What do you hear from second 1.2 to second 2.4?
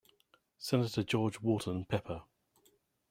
Wharton Pepper.